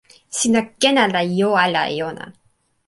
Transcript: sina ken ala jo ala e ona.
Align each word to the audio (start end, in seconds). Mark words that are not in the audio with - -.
sina 0.37 0.61
ken 0.81 0.97
ala 1.05 1.21
jo 1.37 1.49
ala 1.65 1.81
e 1.93 1.97
ona. 2.09 2.25